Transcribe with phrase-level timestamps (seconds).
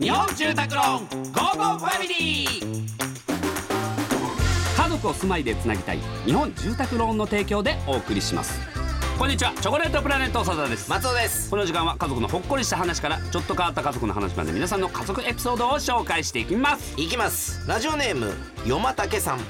[0.00, 2.86] 日本住宅ローンゴーゴーファミリー。
[4.76, 8.58] 家族を住まいでつなぎたい日本住宅ローンの提供でお送りします。
[9.16, 10.90] こんにちはチョコレートプラネット長田です。
[10.90, 11.48] 松尾です。
[11.48, 17.00] この時間は家族のほっこりした話からちょっと変わった家族の話まで皆さんの家族エピソードを紹介していきます。
[17.00, 17.66] いきます。
[17.68, 18.34] ラジオネーム
[18.66, 19.40] よまたけさん。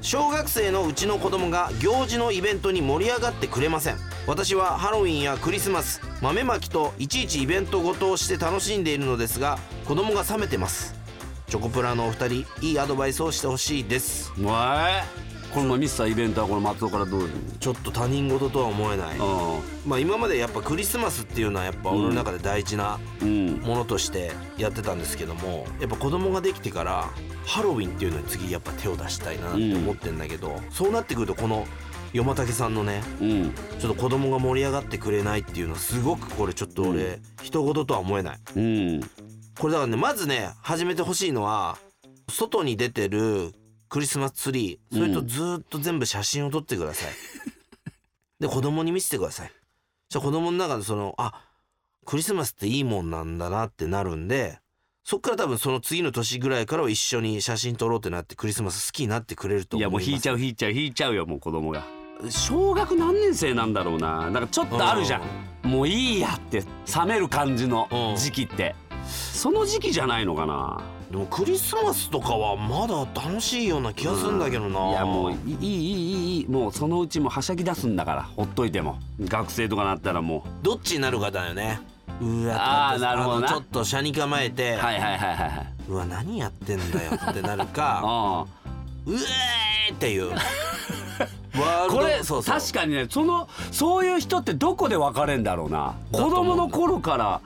[0.00, 3.96] 小学生のうちの子供が行事のイベントに盛り上がってくれません
[4.28, 10.94] 私はハロウィンやクリスマス豆まきといちいちイベントごとをして楽しんでいるのですが子供が冷めてます。
[11.46, 14.30] チョコプラのお二人いいアドバイスをしてほしいです。
[14.42, 15.02] わえ
[15.50, 19.16] この前ミスターイベントはこの松尾からどういうちょっと他人事とは思えない。
[19.18, 23.46] あまあ今までやっぱクリスマスっていうのはやっぱ俺の中で大事なうん。
[23.60, 27.08] ものとしてやってたんですけどもやっぱ子供ができてから
[27.46, 31.66] ハロウィンっていうのに次やっぱ手を出したいなって思ってんだけど、そうなってくるとこの
[32.12, 33.52] よまたけさんのねうん。
[33.78, 38.38] ちょっと子供が盛り上がってくれないっていうのはすごくこれちょっと俺、う人事とは思えない。
[38.56, 39.00] うん。
[39.58, 41.78] これだからねまずね始めてほしいのは
[42.30, 43.52] 外に出てる
[43.88, 47.10] クリスマスツリーそれとずーっと全部写真を撮ってください、
[48.40, 49.52] で子供に見せてください。
[50.08, 51.44] じゃあ子供の中でそのあ
[52.06, 54.58] クリスマスっていいもんなんだなってなるんで
[55.04, 60.04] そっから多分その次の年ぐらいからは一緒に写真撮ろうってなってクリスマス好きになってくれると思います。
[60.04, 61.97] いやもう引いちゃう引いちゃう引いちゃうよもう子供が
[62.28, 64.30] 小学何年生なんだろうな。
[64.30, 65.22] なんかちょっとあるじゃん、
[65.64, 70.80] うん、もういいやって冷める感じの時期って、うん、その時期じゃないのかな。
[71.10, 78.98] でもクリスマスとかはまだ楽しいような気がするんだけどな、うん、いやもういいいいいいもうそのうちもはしゃぎ出すんだからほっといても。
[79.20, 80.64] 学生とかなったらもう。
[80.64, 81.80] どっちになるかだよね。
[82.20, 84.74] うわあなるほどちょっと車に構えて。
[84.74, 88.46] はいはいはいはいうわ何やってんだよってなるか。
[89.06, 90.32] うえーっていう。
[91.90, 92.58] これそうそう。
[92.58, 95.94] 確かにねそのそういう人ってどこで分かれんだろうな。
[96.12, 97.40] 子供の頃から。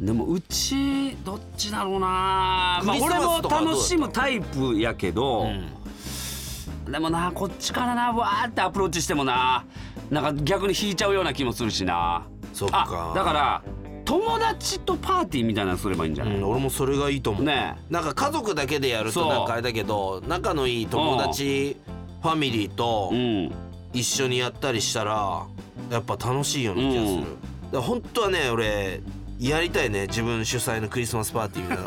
[0.00, 6.92] でもうちどっちだろうな、まあ、俺も楽しむタイプやけど、うん。
[6.92, 9.64] でもなこっちからなわーってアプローチしてもな。
[10.10, 12.26] なんか逆に引いちゃうような気もするしな。
[12.52, 12.86] そっか。
[13.12, 13.62] あだから
[14.06, 21.76] 友達とパーティーみたいなのすればいいんじゃない、うん、俺もそれがいいと思う、ねなんか家族だけでやるとなんかあれだけど仲のいい友達
[22.26, 23.52] ファミリーとうん。
[23.92, 25.46] 一緒にやったりしたら
[25.90, 27.20] やっぱ楽しいような気がする、うん。
[27.20, 27.36] だか
[27.72, 29.00] ら本当はね俺
[29.38, 31.84] やりたいね自分主催のクリスマスパーティーみたい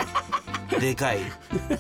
[0.72, 0.79] な。
[0.79, 1.19] でかい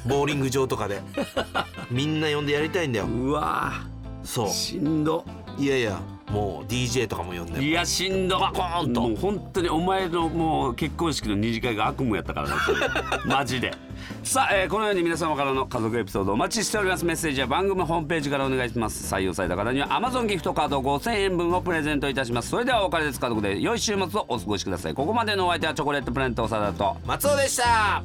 [0.05, 1.01] ボーリング場とかで。
[1.89, 3.05] みんな呼んでやりたいんだよ。
[3.05, 3.73] うわ
[4.23, 5.25] そーしんど。
[5.57, 6.01] ういやいや
[6.31, 12.55] もう DJ とかも呼んでいやしんどバコーンともう本当にお前のもう結婚式の二次会が悪夢やったからな
[13.25, 13.73] マジで。
[14.23, 17.03] さあ、えーこのように皆様からの家族エピソードお待ちしております。
[17.05, 19.13] メッセージは番組ホームページからお願いします。
[19.13, 22.49] 採用された方には Amazon ギフトカード5000円分をプレゼントいたします。
[22.49, 23.19] それではお別れです。
[23.19, 24.93] 家族で良い週末をお過ごしください。
[24.93, 26.97] ここまでのお相手はチョコレートプラネット長田と。
[27.05, 28.03] 松尾でした